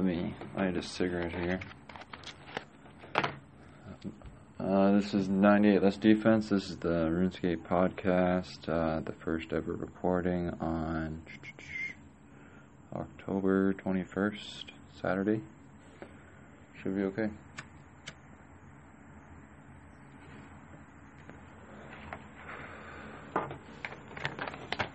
[0.00, 1.60] let me light a cigarette here.
[4.58, 6.48] Uh, this is 98 Less Defense.
[6.48, 11.20] This is the RuneScape podcast, uh, the first ever recording on
[12.96, 14.70] October 21st,
[15.02, 15.42] Saturday.
[16.82, 17.28] Should be okay.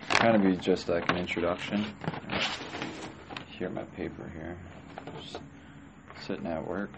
[0.08, 1.86] Kind of be just like an introduction.
[3.56, 4.56] Here, my paper here.
[5.20, 5.38] Just
[6.26, 6.90] sitting at work,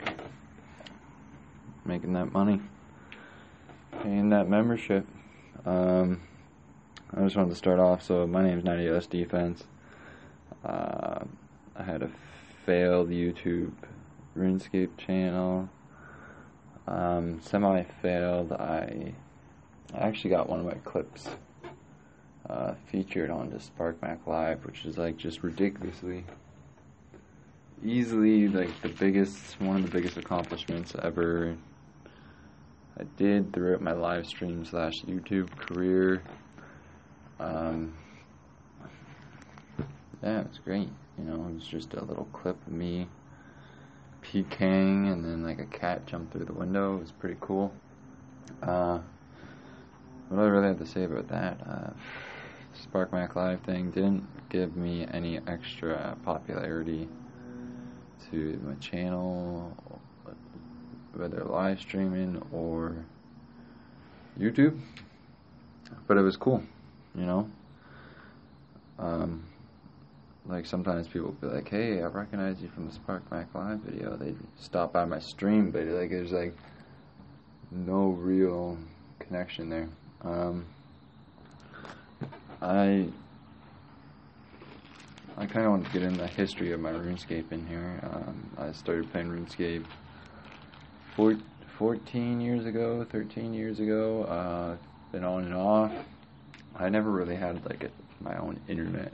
[1.85, 2.61] making that money,
[4.03, 5.07] paying that membership.
[5.67, 6.21] Um,
[7.15, 8.03] I just wanted to start off.
[8.03, 9.65] So my name is 90S Defense.
[10.65, 11.25] Uh,
[11.77, 12.11] I had a
[12.67, 13.73] failed YouTube
[14.37, 15.69] RuneScape channel.
[16.87, 18.53] Um, semi failed.
[18.53, 19.13] I
[19.95, 21.29] actually got one of my clips
[22.49, 26.25] uh, featured on the SparcMac Live, which is like just ridiculously
[27.85, 31.57] easily like the biggest one of the biggest accomplishments ever
[32.99, 36.23] I did throughout my live stream slash YouTube career.
[37.39, 37.95] Um,
[40.23, 40.89] yeah, it's great.
[41.17, 43.07] You know, it was just a little clip of me
[44.25, 46.97] PKing and then like a cat jumped through the window.
[46.97, 47.73] It was pretty cool.
[48.63, 48.99] Uh,
[50.29, 51.61] what do I really have to say about that?
[51.65, 51.91] Uh,
[52.77, 57.09] SparcMac Live thing didn't give me any extra popularity
[58.31, 59.77] to my channel,
[61.15, 62.97] whether live streaming or
[64.39, 64.79] YouTube.
[66.07, 66.63] But it was cool,
[67.15, 67.49] you know.
[68.99, 69.45] Um,
[70.47, 74.35] like sometimes people be like, "Hey, I recognize you from the SparcMac Live video." They
[74.57, 76.57] stop by my stream, but like there's like
[77.71, 78.79] no real
[79.19, 79.89] connection there.
[80.23, 80.67] Um,
[82.63, 83.09] I
[85.41, 88.01] I kind of want to get in the history of my RuneScape in here.
[88.03, 89.85] Um, I started playing RuneScape
[91.15, 91.37] four,
[91.79, 94.25] 14 years ago, 13 years ago.
[94.25, 94.77] Uh,
[95.13, 95.93] been on and off.
[96.75, 97.91] I never really had like a,
[98.21, 99.13] my own internet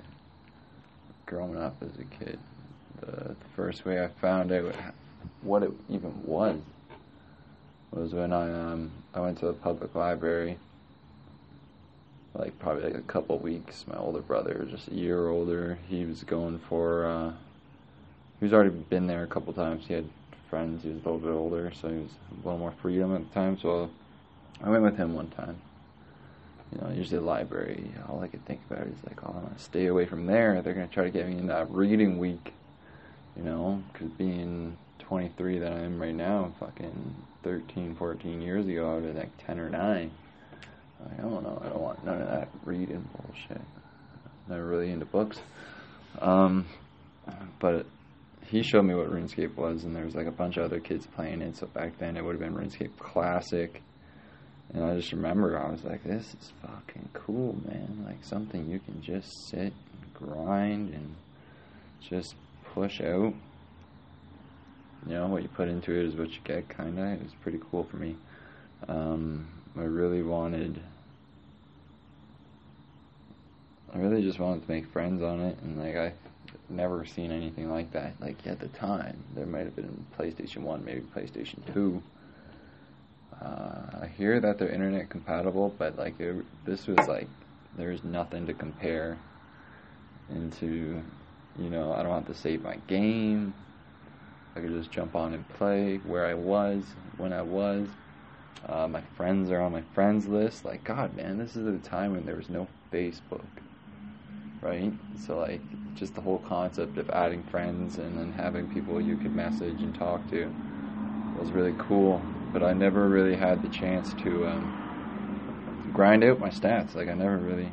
[1.26, 2.38] growing up as a kid.
[3.00, 4.74] The, the first way I found out
[5.42, 6.58] what it even was
[7.90, 10.58] was when I um, I went to the public library
[12.34, 13.84] like probably like a couple weeks.
[13.86, 17.06] My older brother, just a year older, he was going for.
[17.06, 17.32] Uh,
[18.40, 19.86] he was already been there a couple times.
[19.86, 20.08] He had
[20.50, 20.82] friends.
[20.82, 23.34] He was a little bit older, so he was a little more freedom at the
[23.34, 23.58] time.
[23.58, 23.90] So
[24.62, 25.56] I went with him one time.
[26.72, 27.92] You know, usually the library.
[28.08, 30.60] All I could think about is like, oh, I want to stay away from there.
[30.60, 32.52] They're gonna try to get me in that reading week.
[33.36, 38.92] You know, because being 23 that I am right now, fucking 13, 14 years ago,
[38.92, 40.10] I was like 10 or 9
[41.02, 41.60] I don't know.
[41.64, 43.62] I don't want none of that reading bullshit.
[44.48, 45.38] Never really into books.
[46.20, 46.66] Um,
[47.60, 47.86] but
[48.46, 51.06] he showed me what RuneScape was, and there was like a bunch of other kids
[51.14, 51.56] playing it.
[51.56, 53.82] So back then, it would have been RuneScape Classic.
[54.72, 58.04] And I just remember I was like, "This is fucking cool, man!
[58.06, 61.14] Like something you can just sit, and grind, and
[62.00, 62.34] just
[62.72, 63.34] push out.
[65.06, 67.04] You know, what you put into it is what you get, kind of.
[67.04, 68.16] It was pretty cool for me.
[68.88, 70.80] Um, I really wanted
[73.94, 76.12] I really just wanted to make friends on it, and like I
[76.68, 78.14] never seen anything like that.
[78.20, 82.02] Like at the time, there might have been PlayStation One, maybe PlayStation Two.
[83.40, 87.28] Uh, I hear that they're internet compatible, but like it, this was like
[87.76, 89.16] there's nothing to compare
[90.30, 91.00] into.
[91.56, 93.54] You know, I don't have to save my game.
[94.56, 96.82] I could just jump on and play where I was,
[97.16, 97.86] when I was.
[98.68, 100.64] Uh, my friends are on my friends list.
[100.64, 103.44] Like, God, man, this is the time when there was no Facebook
[104.64, 104.92] right?
[105.26, 105.60] So like
[105.94, 109.94] just the whole concept of adding friends and then having people you could message and
[109.94, 110.52] talk to
[111.38, 112.20] was really cool.
[112.52, 116.94] But I never really had the chance to um, grind out my stats.
[116.94, 117.70] Like I never really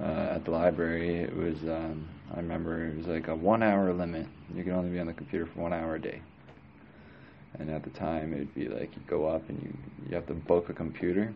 [0.00, 1.16] uh, at the library.
[1.16, 4.26] It was um, I remember it was like a one hour limit.
[4.54, 6.20] You can only be on the computer for one hour a day.
[7.58, 9.76] And at the time, it'd be like you go up and you
[10.08, 11.34] you have to book a computer,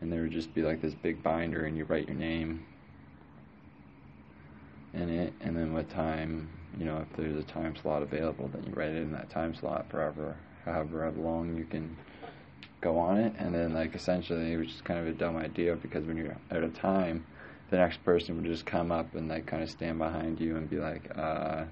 [0.00, 2.64] and there would just be like this big binder, and you write your name
[4.92, 6.48] in it, and then what time,
[6.78, 9.54] you know, if there's a time slot available, then you write it in that time
[9.54, 11.96] slot forever, however long you can
[12.80, 16.04] go on it, and then like essentially, which is kind of a dumb idea because
[16.04, 17.24] when you're out of time,
[17.70, 20.68] the next person would just come up and like kind of stand behind you and
[20.68, 21.64] be like, uh,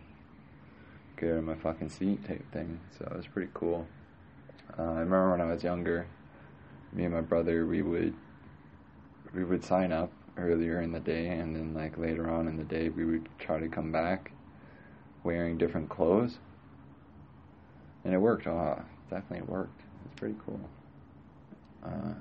[1.21, 2.81] get of my fucking seat type thing.
[2.99, 3.87] So it was pretty cool.
[4.79, 6.07] Uh, I remember when I was younger,
[6.93, 8.15] me and my brother, we would
[9.35, 12.65] we would sign up earlier in the day, and then like later on in the
[12.65, 14.33] day, we would try to come back
[15.25, 16.39] wearing different clothes.
[18.05, 18.47] And it worked.
[18.47, 18.81] Oh,
[19.11, 19.81] definitely worked.
[20.07, 20.61] It's pretty cool.
[21.85, 22.15] Uh,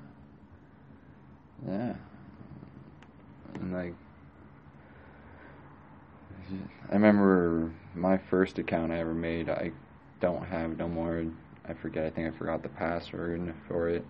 [1.67, 1.93] yeah.
[3.55, 3.93] And like,
[6.89, 9.49] I remember my first account I ever made.
[9.49, 9.71] I
[10.21, 11.25] don't have no more.
[11.67, 12.05] I forget.
[12.05, 14.05] I think I forgot the password for it.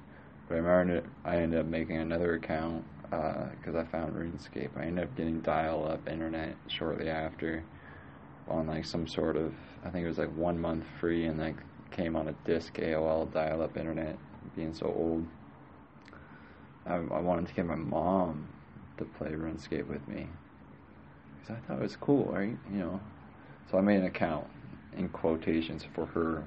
[0.47, 4.69] But I remember I ended up making another account because uh, I found RuneScape.
[4.77, 7.63] I ended up getting dial-up internet shortly after
[8.47, 9.53] on like some sort of.
[9.83, 11.55] I think it was like one month free and like
[11.91, 14.17] came on a disc AOL dial-up internet.
[14.55, 15.25] Being so old,
[16.85, 18.47] I, I wanted to get my mom
[18.97, 20.27] to play RuneScape with me
[21.47, 22.55] because I thought it was cool, right?
[22.71, 22.99] You know,
[23.71, 24.47] so I made an account
[24.95, 26.43] in quotations for her.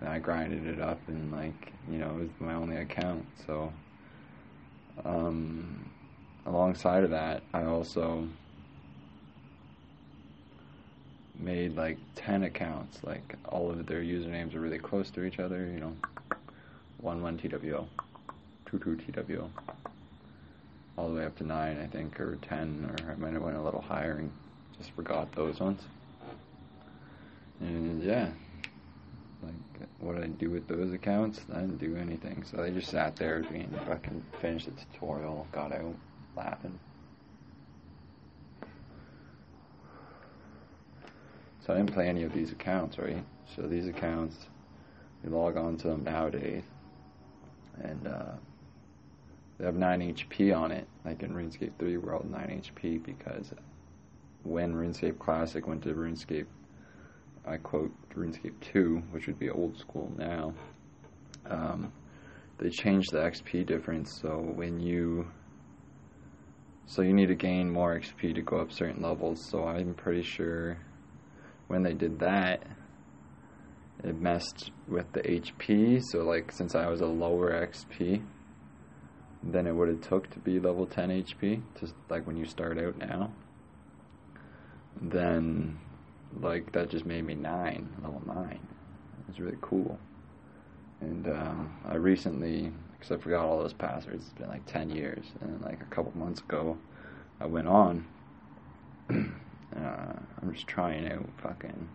[0.00, 3.24] And I grinded it up, and like you know, it was my only account.
[3.46, 3.72] So,
[5.04, 5.90] um,
[6.44, 8.28] alongside of that, I also
[11.38, 15.66] made like 10 accounts like all of their usernames are really close to each other
[15.66, 15.94] you know
[17.02, 17.86] 1 1 TWO
[18.70, 19.50] 2 2 TWO
[20.96, 23.56] all the way up to 9 I think or 10 or I might have went
[23.56, 24.30] a little higher and
[24.78, 25.82] just forgot those ones.
[27.60, 28.30] And yeah
[29.42, 32.44] like what did I do with those accounts I didn't do anything.
[32.50, 35.94] So they just sat there being fucking finished the tutorial got out
[36.36, 36.78] laughing.
[41.66, 43.24] So I didn't play any of these accounts, right?
[43.56, 44.36] So these accounts,
[45.24, 46.62] you log on to them nowadays,
[47.82, 48.32] and uh,
[49.58, 53.52] they have 9 HP on it, like in RuneScape 3 World 9 HP, because
[54.42, 56.46] when RuneScape Classic went to RuneScape,
[57.46, 60.52] I quote RuneScape 2, which would be old school now,
[61.48, 61.92] um,
[62.58, 64.18] they changed the XP difference.
[64.20, 65.28] So when you
[66.88, 69.44] so you need to gain more XP to go up certain levels.
[69.50, 70.78] So I'm pretty sure
[71.66, 72.62] when they did that,
[74.04, 76.00] it messed with the HP.
[76.10, 78.22] So like since I was a lower XP
[79.52, 82.78] than it would have took to be level 10 HP, just like when you start
[82.78, 83.30] out now,
[85.00, 85.78] then
[86.40, 88.60] like that just made me nine, level nine.
[89.20, 89.98] It was really cool.
[91.00, 95.24] And um, I recently, because I forgot all those passwords, it's been like 10 years,
[95.40, 96.76] and like a couple months ago,
[97.40, 98.06] I went on.
[99.74, 101.88] Uh, I'm just trying out fucking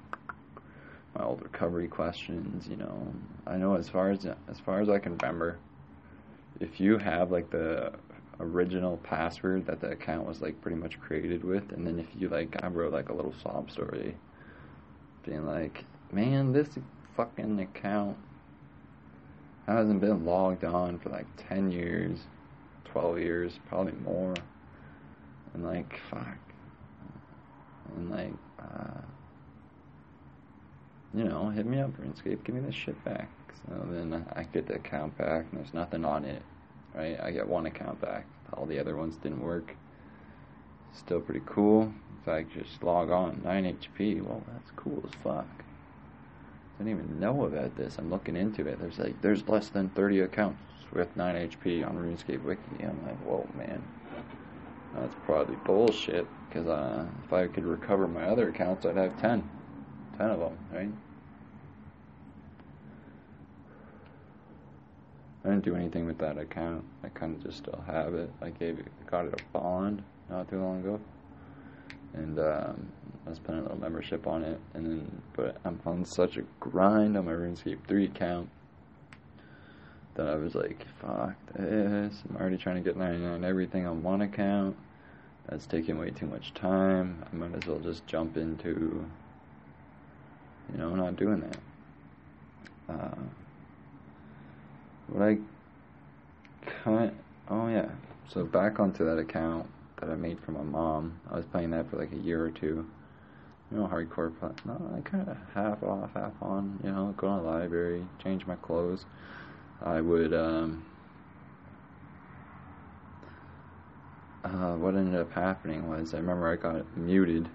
[1.15, 2.68] my old recovery questions.
[2.68, 3.13] You know,
[3.48, 5.57] I know as far as as far as I can remember,
[6.61, 7.91] if you have like the
[8.39, 12.29] original password that the account was like pretty much created with, and then if you
[12.29, 14.15] like, I wrote like a little sob story,
[15.25, 16.69] being like, man, this
[17.15, 18.17] fucking account
[19.67, 22.19] hasn't been logged on for like 10 years,
[22.85, 24.33] 12 years, probably more.
[25.53, 26.37] And like, fuck,
[27.95, 29.01] and like, uh,
[31.13, 33.29] you know, hit me up, RuneScape, give me this shit back.
[33.67, 36.41] So then I get the account back, and there's nothing on it,
[36.93, 37.19] right?
[37.21, 38.25] I got one account back.
[38.53, 39.75] All the other ones didn't work.
[40.93, 41.93] Still pretty cool.
[42.21, 45.47] If I just log on, 9 HP, well, that's cool as fuck.
[46.77, 47.97] Didn't even know about this.
[47.97, 48.79] I'm looking into it.
[48.79, 50.61] There's like, there's less than 30 accounts
[50.93, 52.61] with 9 HP on RuneScape Wiki.
[52.83, 53.81] I'm like, whoa, man.
[54.95, 59.49] That's probably bullshit, because uh, if I could recover my other accounts, I'd have 10.
[60.17, 60.89] 10 of them, right?
[65.43, 66.83] I didn't do anything with that account.
[67.03, 68.29] I kind of just still have it.
[68.41, 71.00] I gave it, got it a bond not too long ago,
[72.13, 72.91] and um,
[73.27, 74.60] I putting a little membership on it.
[74.74, 78.50] And then, but I'm on such a grind on my RuneScape 3 account
[80.15, 82.24] that I was like, fuck this.
[82.29, 84.75] I'm already trying to get 99 everything on one account.
[85.48, 87.24] That's taking way too much time.
[87.31, 89.05] I might as well just jump into,
[90.71, 91.57] you know, not doing that.
[92.89, 93.15] Uh,
[95.12, 95.38] what I
[96.84, 97.13] cut,
[97.50, 97.89] oh yeah.
[98.27, 99.68] So back onto that account
[100.00, 101.20] that I made for my mom.
[101.30, 102.86] I was playing that for like a year or two.
[103.72, 104.50] You know, hardcore play.
[104.65, 106.80] No, I kind of half off, half on.
[106.84, 109.06] You know, go to the library, change my clothes.
[109.84, 110.86] I would, um,
[114.44, 117.50] uh, what ended up happening was I remember I got muted.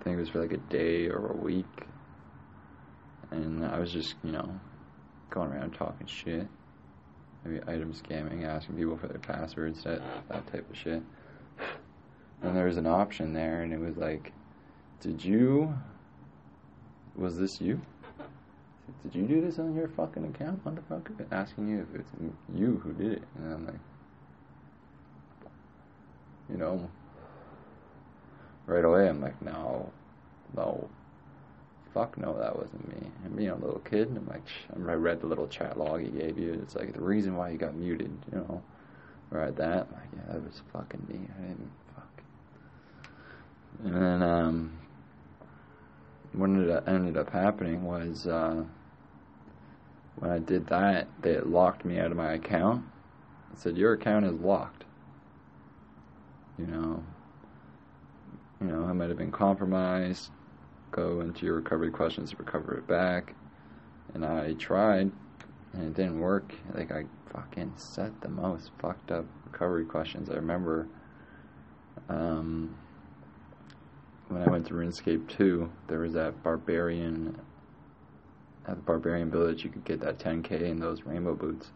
[0.00, 1.66] I think it was for like a day or a week.
[3.30, 4.48] And I was just, you know,
[5.30, 6.46] going around talking shit.
[7.44, 11.02] Maybe item scamming, asking people for their passwords, that, that type of shit.
[12.42, 14.32] And there was an option there, and it was like,
[15.00, 15.74] did you,
[17.16, 17.80] was this you?
[19.02, 21.26] did you do this on your fucking account, motherfucker?
[21.30, 22.10] Asking you if it's
[22.54, 23.22] you who did it.
[23.36, 23.80] And I'm like,
[26.50, 26.90] you know,
[28.66, 29.90] right away I'm like, no,
[30.56, 30.88] no,
[31.92, 33.10] fuck no, that wasn't me.
[33.24, 34.42] And being a little kid, I'm like,
[34.74, 36.52] I read the little chat log he gave you.
[36.62, 38.62] It's like the reason why you got muted, you know.
[39.30, 39.54] right?
[39.56, 41.20] that, I'm like, yeah, that was fucking me.
[41.38, 42.22] I didn't fuck.
[43.84, 44.78] And then, um,
[46.32, 48.62] what ended up, ended up happening was, uh,
[50.16, 52.84] when I did that, they locked me out of my account.
[53.52, 54.84] It said, your account is locked.
[56.58, 57.02] You know,
[58.60, 60.30] you know, I might have been compromised.
[60.92, 63.34] Go into your recovery questions to recover it back.
[64.14, 65.12] And I tried,
[65.72, 66.54] and it didn't work.
[66.74, 70.30] Like, I fucking set the most fucked up recovery questions.
[70.30, 70.88] I remember
[72.08, 72.76] um,
[74.28, 77.38] when I went to RuneScape 2, there was that barbarian,
[78.66, 81.70] at the barbarian village, you could get that 10k in those rainbow boots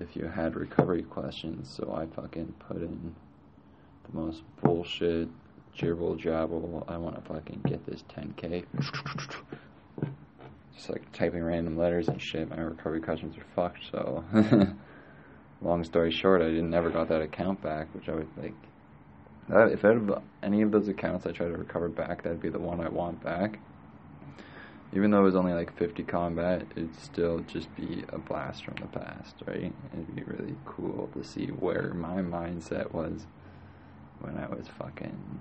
[0.00, 1.68] if you had recovery questions.
[1.68, 3.14] So I fucking put in
[4.04, 5.28] the most bullshit
[5.74, 6.84] jibble jabble.
[6.88, 8.64] I want to fucking get this 10k.
[10.74, 12.48] Just like typing random letters and shit.
[12.48, 13.82] My recovery questions are fucked.
[13.90, 14.24] So,
[15.62, 18.54] long story short, I didn't never got that account back, which I would like.
[19.48, 22.50] That, if out of any of those accounts I try to recover back, that'd be
[22.50, 23.58] the one I want back.
[24.92, 28.74] Even though it was only like 50 combat, it'd still just be a blast from
[28.80, 29.72] the past, right?
[29.92, 33.26] It'd be really cool to see where my mindset was
[34.20, 35.40] when I was fucking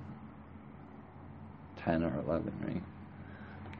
[1.89, 2.81] 10 or 11, right?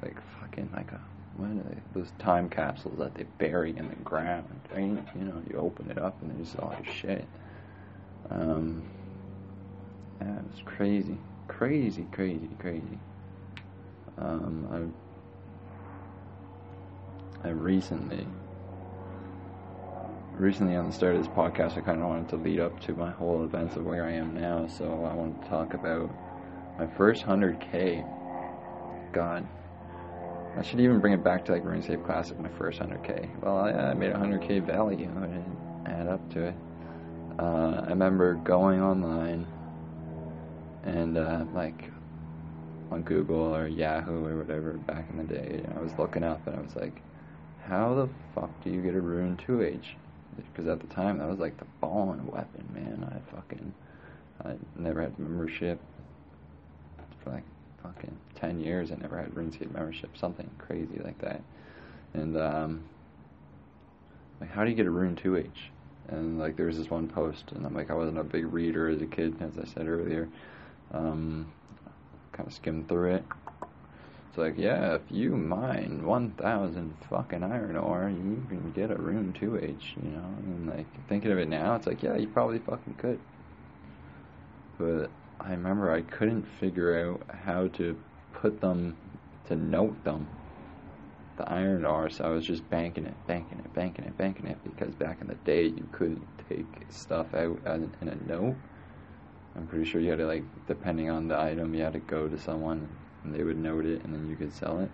[0.01, 0.99] Like fucking like a
[1.37, 1.77] what are they?
[1.93, 4.81] Those time capsules that they bury in the ground, right?
[5.15, 7.25] You know, you open it up and there's all your shit.
[8.29, 8.83] Um,
[10.19, 12.99] yeah, it was crazy, crazy, crazy, crazy.
[14.17, 14.93] Um,
[17.43, 18.25] I, I recently,
[20.33, 22.93] recently on the start of this podcast, I kind of wanted to lead up to
[22.93, 24.67] my whole events of where I am now.
[24.67, 26.09] So I want to talk about
[26.79, 28.05] my first 100k.
[29.11, 29.45] God,
[30.57, 33.41] I should even bring it back to like RuneScape Classic, my first 100k.
[33.41, 34.97] Well, I, I made 100k value.
[34.97, 36.55] Didn't add up to it.
[37.37, 39.45] Uh, I remember going online
[40.83, 41.91] and uh, like
[42.91, 46.55] on Google or Yahoo or whatever back in the day, I was looking up and
[46.55, 47.01] I was like,
[47.65, 49.85] how the fuck do you get a rune 2H?
[50.37, 53.03] Because at the time that was like the balling weapon, man.
[53.03, 53.73] I fucking,
[54.45, 55.79] I never had membership
[57.31, 57.43] like
[57.83, 58.91] fucking 10 years.
[58.91, 61.41] I never had RuneScape membership, something crazy like that.
[62.13, 62.83] And, um,
[64.41, 65.49] like, how do you get a Rune 2H?
[66.07, 68.89] And, like, there was this one post, and I'm like, I wasn't a big reader
[68.89, 70.27] as a kid, as I said earlier.
[70.91, 71.51] Um,
[72.31, 73.23] kind of skimmed through it.
[74.29, 79.33] It's like, yeah, if you mine 1,000 fucking iron ore, you can get a Rune
[79.39, 80.25] 2H, you know?
[80.39, 83.19] And, like, thinking of it now, it's like, yeah, you probably fucking could.
[84.79, 87.97] But I remember I couldn't figure out how to
[88.33, 88.97] put them,
[89.47, 90.27] to note them,
[91.37, 94.57] the iron ore, so I was just banking it, banking it, banking it, banking it,
[94.63, 98.55] because back in the day you couldn't take stuff out in a note.
[99.55, 102.27] I'm pretty sure you had to, like, depending on the item, you had to go
[102.27, 102.87] to someone
[103.23, 104.89] and they would note it and then you could sell it.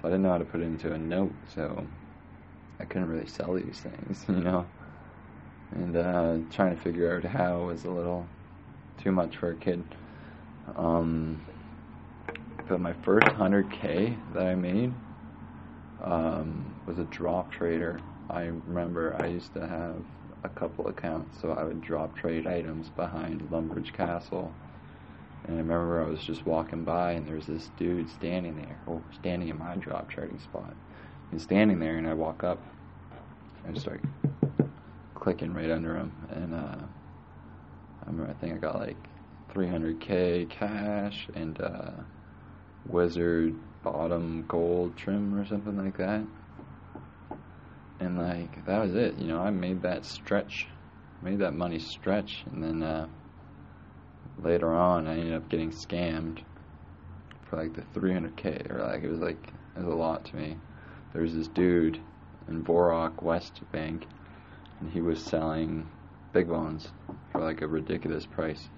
[0.00, 1.86] So I didn't know how to put it into a note, so
[2.78, 4.66] I couldn't really sell these things, you know?
[5.72, 8.26] And uh, trying to figure out how was a little
[9.02, 9.82] too much for a kid.
[10.76, 11.40] Um,
[12.68, 14.92] but my first 100k that I made
[16.02, 18.00] um, was a drop trader.
[18.30, 19.96] I remember I used to have
[20.44, 24.52] a couple accounts, so I would drop trade items behind Lumbridge Castle.
[25.44, 29.48] And I remember I was just walking by, and there's this dude standing there, standing
[29.48, 30.74] in my drop trading spot.
[31.32, 32.62] He's standing there, and I walk up
[33.66, 34.02] and start
[35.14, 36.76] clicking right under him, and uh,
[38.08, 38.96] I remember I think I got like
[39.52, 41.90] 300k cash and uh,
[42.86, 46.24] wizard bottom gold trim or something like that.
[48.00, 49.40] And like that was it, you know.
[49.40, 50.68] I made that stretch,
[51.20, 53.08] made that money stretch, and then uh,
[54.42, 56.38] later on I ended up getting scammed
[57.42, 60.56] for like the 300k, or like it was like it was a lot to me.
[61.12, 62.00] There was this dude
[62.48, 64.06] in Varrock West Bank,
[64.80, 65.90] and he was selling
[66.38, 66.86] big bones
[67.32, 68.68] for like a ridiculous price.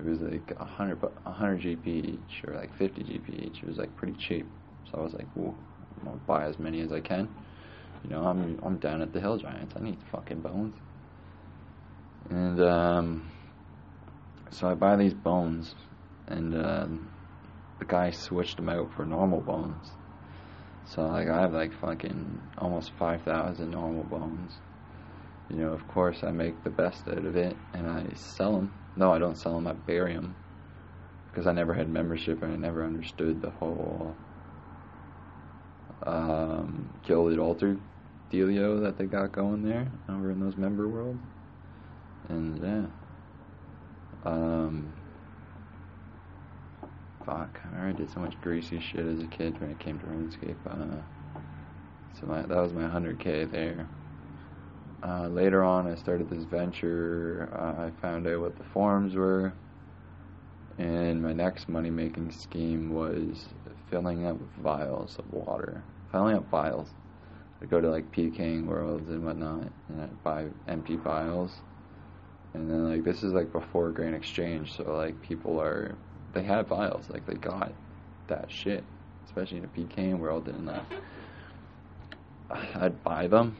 [0.00, 3.62] It was like a hundred, a hundred GP each, or like fifty GP each.
[3.62, 4.46] It was like pretty cheap.
[4.90, 5.54] So I was like, "Ooh,
[5.98, 7.28] I'm gonna buy as many as I can."
[8.02, 9.74] You know, I'm I'm down at the Hill Giants.
[9.76, 10.74] I need fucking bones.
[12.30, 13.30] And um,
[14.50, 15.76] so I buy these bones,
[16.26, 17.10] and um,
[17.78, 19.92] the guy switched them out for normal bones.
[20.84, 24.58] So like I have like fucking almost five thousand normal bones
[25.50, 28.72] you know, of course, I make the best out of it and I sell them.
[28.96, 30.34] No, I don't sell them, I bury them.
[31.30, 34.16] because I never had membership and I never understood the whole
[36.04, 37.76] um, Gilded Altar
[38.32, 41.20] dealio that they got going there over in those member worlds.
[42.28, 42.86] And yeah.
[44.24, 44.92] Um,
[47.24, 50.06] fuck, I I did so much greasy shit as a kid when it came to
[50.06, 50.56] RuneScape.
[50.66, 51.00] Uh,
[52.20, 53.88] so my, that was my 100k there.
[55.02, 57.48] Uh, later on, I started this venture.
[57.52, 59.52] Uh, I found out what the forums were.
[60.78, 63.46] And my next money making scheme was
[63.90, 65.82] filling up vials of water.
[66.12, 66.88] Filling up vials.
[67.60, 71.52] I go to like PKing worlds and whatnot, and I buy empty vials.
[72.54, 75.96] And then like this is like before Grand Exchange, so like people are
[76.34, 77.72] they have vials, like they got
[78.28, 78.84] that shit,
[79.26, 80.80] especially in a PKing world, and uh,
[82.50, 83.56] I'd buy them,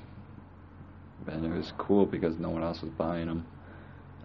[1.26, 3.44] and it was cool because no one else was buying them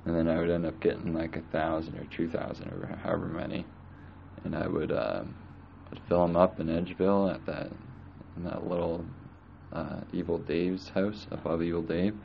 [0.05, 3.25] and then I would end up getting like a thousand or two thousand or however
[3.25, 3.65] many,
[4.43, 5.33] and I would um,
[5.91, 7.71] I'd fill them up in Edgeville at that
[8.35, 9.05] in that little
[9.71, 12.15] uh, Evil Dave's house above Evil Dave,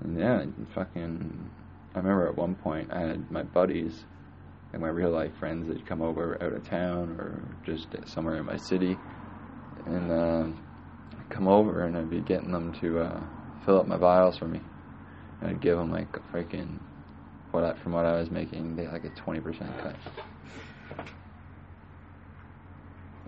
[0.00, 1.50] and yeah, fucking.
[1.94, 4.04] I remember at one point I had my buddies,
[4.72, 8.46] and my real life friends that come over out of town or just somewhere in
[8.46, 8.96] my city,
[9.86, 10.46] and uh,
[11.28, 13.20] come over and I'd be getting them to uh,
[13.64, 14.60] fill up my vials for me.
[15.40, 16.78] And I'd give them like a freaking
[17.50, 19.96] what I, from what I was making, they like a twenty percent cut.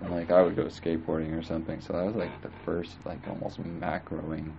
[0.00, 3.26] And like I would go skateboarding or something, so that was like the first like
[3.28, 4.52] almost macroing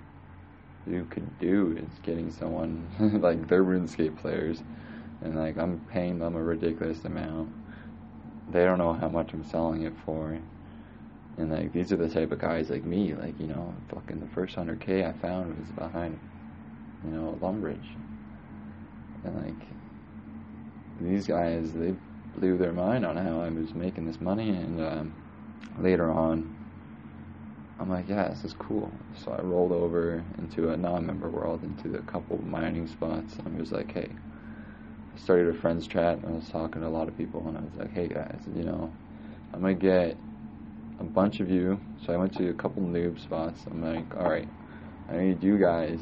[0.87, 2.87] you could do is getting someone
[3.21, 4.63] like they're RuneScape players,
[5.21, 7.53] and like I'm paying them a ridiculous amount.
[8.49, 10.39] They don't know how much I'm selling it for.
[11.37, 14.27] And like these are the type of guys like me, like you know, fucking the
[14.27, 16.19] first hundred K I found was behind
[17.05, 17.77] you know, Lumbridge.
[19.23, 19.67] And like
[21.01, 21.93] these guys, they
[22.35, 24.49] blew their mind on how I was making this money.
[24.49, 25.13] And um,
[25.79, 26.55] later on,
[27.79, 28.91] I'm like, yeah, this is cool.
[29.23, 33.59] So I rolled over into a non-member world, into a couple mining spots, and I
[33.59, 34.09] was like, hey.
[35.15, 37.57] I started a friends chat, and I was talking to a lot of people, and
[37.57, 38.93] I was like, hey guys, you know,
[39.51, 40.15] I'm gonna get
[40.99, 41.79] a bunch of you.
[42.05, 43.65] So I went to a couple noob spots.
[43.69, 44.47] I'm like, all right,
[45.09, 45.99] I need you guys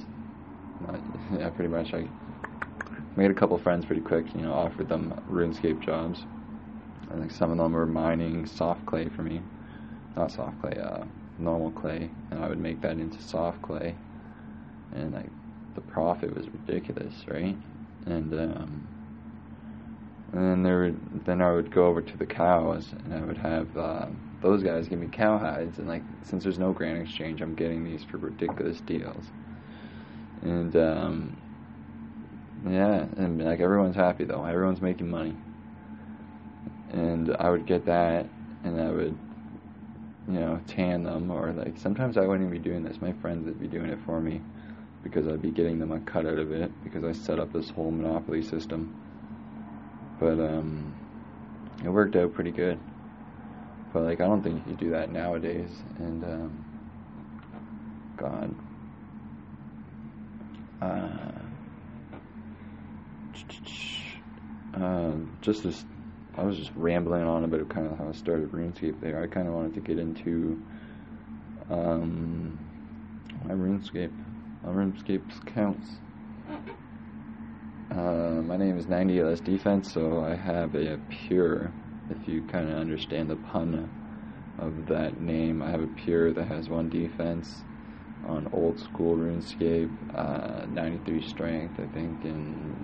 [0.82, 1.00] Not,
[1.40, 1.94] yeah, pretty much.
[1.94, 2.08] I
[3.16, 4.26] made a couple friends pretty quick.
[4.36, 6.26] You know, offered them RuneScape jobs.
[7.12, 9.42] I think some of them were mining soft clay for me,
[10.16, 11.06] not soft clay, uh,
[11.40, 13.96] normal clay, and I would make that into soft clay,
[14.94, 15.30] and like
[15.76, 17.56] the profit was ridiculous, right?
[18.06, 18.88] And um,
[20.34, 23.38] and then there would, then I would go over to the cows, and I would
[23.38, 24.08] have uh,
[24.46, 27.84] those guys give me cow hides, and like since there's no Grand Exchange, I'm getting
[27.84, 29.26] these for ridiculous deals
[30.46, 31.38] and um,
[32.68, 34.46] yeah, and like everyone's happy though.
[34.46, 35.36] Everyone's making money,
[36.92, 38.28] and I would get that,
[38.64, 39.18] and I would,
[40.28, 43.02] you know, tan them, or like sometimes I wouldn't even be doing this.
[43.02, 44.42] My friends would be doing it for me
[45.04, 47.70] because I'd be getting them a cut out of it because I set up this
[47.70, 49.02] whole monopoly system.
[50.20, 50.96] But um,
[51.84, 52.80] it worked out pretty good.
[53.96, 56.66] But like I don't think you do that nowadays, and um,
[58.18, 58.54] God,
[60.82, 61.08] uh,
[64.78, 65.86] uh, just this,
[66.36, 69.24] I was just rambling on about kind of how I started RuneScape there.
[69.24, 70.62] I kind of wanted to get into
[71.70, 72.60] um,
[73.46, 74.12] my RuneScape,
[74.66, 75.88] my RuneScape counts.
[77.92, 81.72] Uh, my name is 90 LS Defense, so I have a pure,
[82.10, 83.90] if you kind of understand the pun
[84.60, 87.64] of that name, I have a pure that has one defense
[88.26, 92.76] on old school RuneScape, uh, 93 strength, I think, in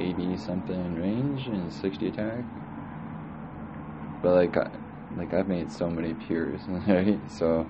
[0.00, 2.44] 80 something range and 60 attack.
[4.22, 4.68] But like, I,
[5.16, 7.20] like I've made so many pures, right?
[7.30, 7.66] So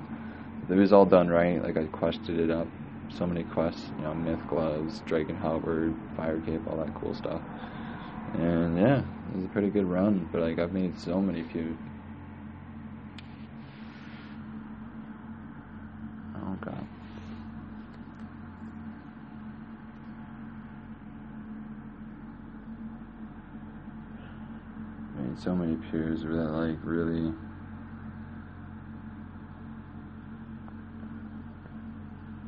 [0.69, 1.63] it was all done right.
[1.63, 2.69] Like I quested it up,
[3.11, 7.43] so many quests, you know, myth gloves, dragon halberd, fire cape, all that cool stuff.
[8.35, 10.29] And yeah, it was a pretty good run.
[10.33, 11.77] But like I've made so many pures.
[16.37, 16.57] Oh,
[25.47, 27.33] so many pures that like really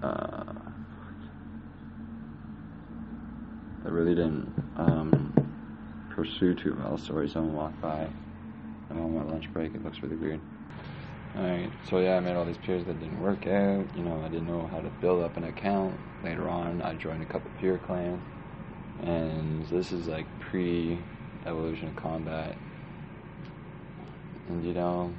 [0.03, 0.53] uh,
[3.85, 5.33] that really didn't um,
[6.69, 6.99] too well.
[6.99, 8.07] Sorry, someone walked by.
[8.91, 9.75] I'm on my lunch break.
[9.75, 10.41] It looks really weird.
[11.37, 13.87] Alright, so yeah, I made all these pures that didn't work out.
[13.97, 15.99] You know, I didn't know how to build up an account.
[16.25, 18.21] Later on, I joined a couple pure clans,
[19.03, 20.99] and this is like pre
[21.47, 22.57] Evolution of Combat
[24.49, 25.13] and you know,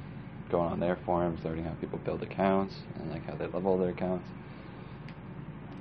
[0.50, 3.90] going on their forums, learning how people build accounts and like how they level their
[3.90, 4.28] accounts.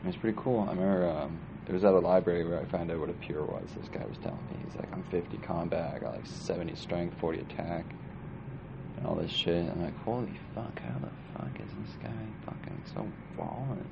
[0.04, 0.62] It was pretty cool.
[0.62, 1.38] I remember um,
[1.70, 3.70] it was at a library where I found out what a pure was.
[3.80, 7.16] This guy was telling me he's like, I'm 50 combat, I got like 70 strength,
[7.20, 7.86] 40 attack,
[8.98, 9.70] and all this shit.
[9.70, 12.10] I'm like, holy fuck, how the fuck is this guy
[12.44, 13.86] fucking so ballin'?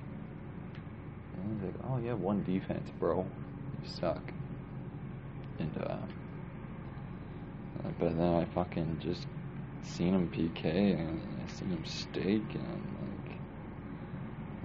[1.35, 3.23] And he's like, oh you have one defense, bro.
[3.83, 4.23] You suck.
[5.59, 5.97] And uh,
[7.99, 9.27] but then I fucking just
[9.83, 10.65] seen him PK
[10.99, 13.37] and I seen him stake and like,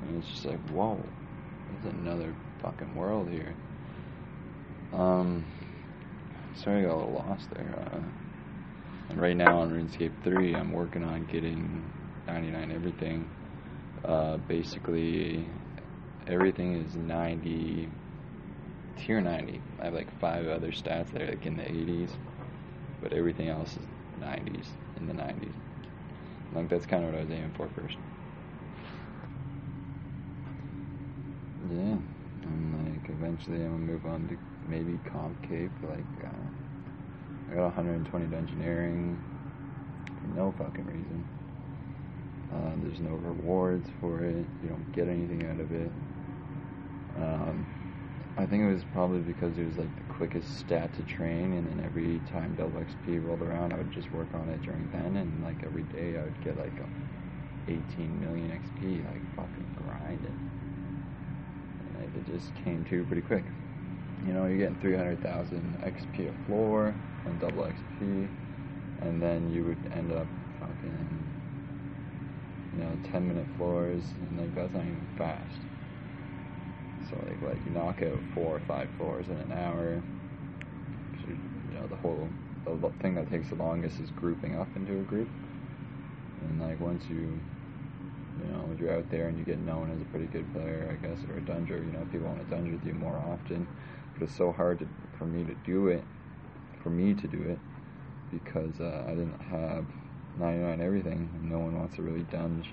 [0.00, 0.98] and it's just like, whoa,
[1.82, 3.54] there's another fucking world here.
[4.92, 5.44] Um,
[6.54, 7.74] sorry I got a little lost there.
[7.92, 7.98] Uh,
[9.10, 11.84] and right now on RuneScape 3, I'm working on getting
[12.26, 13.28] 99 everything.
[14.04, 15.46] Uh, basically,
[16.26, 17.88] everything is 90,
[18.96, 19.60] tier 90.
[19.80, 22.10] I have like five other stats that are like in the 80s,
[23.02, 23.86] but everything else is
[24.20, 24.66] 90s,
[24.98, 25.52] in the 90s.
[26.54, 27.96] Like that's kind of what I was aiming for first.
[31.70, 31.96] Yeah,
[33.22, 34.36] eventually I'm gonna move on to
[34.68, 35.70] maybe Comp Cape.
[35.82, 39.16] Like uh, I got 120 to dungeoneering
[40.20, 41.24] for no fucking reason.
[42.52, 44.44] Uh, there's no rewards for it.
[44.62, 45.90] You don't get anything out of it.
[47.16, 47.66] Um,
[48.36, 51.66] I think it was probably because it was like the quickest stat to train, and
[51.66, 55.16] then every time double XP rolled around, I would just work on it during then,
[55.16, 56.72] and like every day I would get like
[57.68, 60.51] 18 million XP, like fucking grinding.
[62.32, 63.44] And just came to pretty quick.
[64.26, 66.94] You know, you're getting 300,000 XP a floor
[67.26, 68.28] on double XP,
[69.02, 70.26] and then you would end up
[70.60, 71.26] fucking,
[72.76, 75.60] you know, 10 minute floors, and like that's not even fast.
[77.10, 80.00] So like what you knock out four or five floors in an hour.
[81.28, 81.36] You,
[81.70, 82.28] you know the whole
[82.64, 85.28] the thing that takes the longest is grouping up into a group.
[86.48, 87.38] And like once you
[88.40, 91.06] you know you're out there and you get known as a pretty good player, I
[91.06, 93.66] guess, or a dunger, you know people want to dunge with you more often.
[94.14, 94.86] But it's so hard to,
[95.18, 96.04] for me to do it,
[96.82, 97.58] for me to do it,
[98.30, 99.84] because uh, I didn't have
[100.38, 101.30] 99 everything.
[101.34, 102.68] And no one wants to really dunge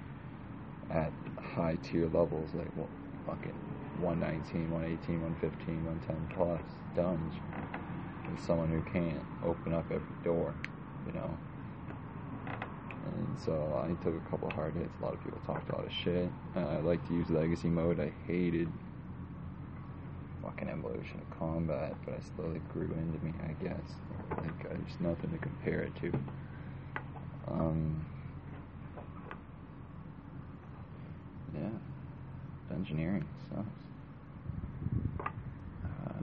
[0.89, 2.89] at high tier levels like well
[3.26, 3.54] fucking
[4.02, 6.62] 119, 118, 115, 110 plus
[6.95, 7.34] dunge
[8.34, 10.54] is someone who can't open up every door,
[11.06, 11.38] you know.
[13.17, 14.91] And so I took a couple hard hits.
[15.00, 16.30] A lot of people talked a lot of shit.
[16.56, 18.00] Uh, I like to use legacy mode.
[18.00, 18.69] I hated
[20.41, 23.95] fucking evolution of combat, but I slowly grew into me, I guess.
[24.32, 26.12] Like, there's nothing to compare it to.
[27.50, 28.06] Um,
[31.54, 31.69] yeah,
[32.72, 33.67] dungeoneering sucks.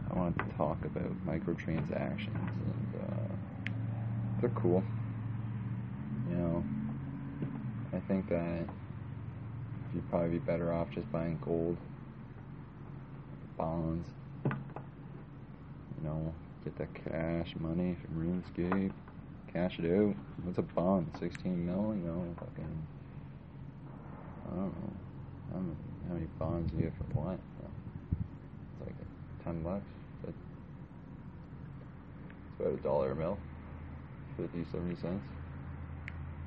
[0.09, 3.35] I wanted to talk about microtransactions, and uh,
[4.40, 4.83] they're cool.
[6.31, 6.64] You know,
[7.96, 8.68] I think that
[9.94, 11.78] you'd probably be better off just buying gold,
[13.56, 14.06] bonds.
[14.44, 14.54] You
[16.04, 18.92] know, get the cash money from RuneScape,
[19.50, 20.14] cash it out.
[20.42, 21.11] What's a bond?
[21.18, 21.94] 16 mil?
[21.96, 22.87] You know, fucking.
[24.44, 24.92] I don't know.
[25.52, 25.76] How many,
[26.09, 27.38] how many bonds you get for what?
[28.78, 28.96] It's like
[29.44, 29.87] 10 bucks.
[30.28, 30.37] It's
[32.61, 33.38] about a dollar a mil.
[34.37, 35.36] 50, 70 cents.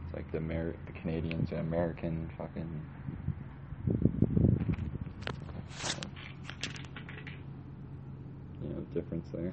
[0.09, 2.83] It's like the Amer- the Canadians and American fucking
[8.63, 9.51] you know difference there.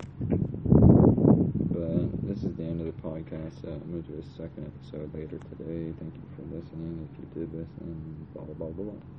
[1.73, 3.65] But this is the end of the podcast.
[3.67, 5.93] Uh, I'm gonna do a second episode later today.
[6.01, 7.07] Thank you for listening.
[7.13, 9.07] If you did listen, blah blah blah blah.